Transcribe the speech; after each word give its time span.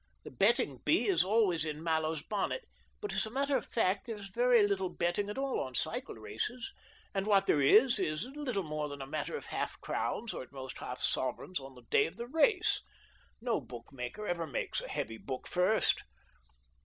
The 0.23 0.31
betting 0.31 0.77
bee 0.79 1.09
170 1.11 1.13
THE 1.13 1.13
DOBBINGTON 1.13 1.13
DEED 1.13 1.13
BOX 1.13 1.19
is 1.19 1.23
always 1.63 1.65
in 1.65 1.83
Mallows's 1.83 2.23
bonnet, 2.27 2.65
but 3.01 3.13
as 3.13 3.25
a 3.27 3.29
matter 3.29 3.55
of 3.55 3.65
fact 3.67 4.07
there's 4.07 4.29
very 4.29 4.67
little 4.67 4.89
betting 4.89 5.29
at 5.29 5.37
all 5.37 5.59
on 5.59 5.75
cycle 5.75 6.15
races, 6.15 6.73
and 7.13 7.27
what 7.27 7.45
there 7.45 7.61
is 7.61 7.99
is 7.99 8.23
little 8.25 8.63
more 8.63 8.89
than 8.89 9.03
a 9.03 9.05
matter 9.05 9.37
of 9.37 9.45
half 9.45 9.79
crowns 9.79 10.33
or 10.33 10.41
at 10.41 10.51
most 10.51 10.79
half 10.79 10.99
sovereigns 11.01 11.59
on 11.59 11.75
the 11.75 11.85
day 11.91 12.07
of 12.07 12.17
the 12.17 12.25
race. 12.25 12.81
No 13.41 13.61
bookmaker 13.61 14.25
ever 14.25 14.47
makes 14.47 14.81
a 14.81 14.87
heavy 14.87 15.17
book 15.19 15.47
first. 15.47 16.01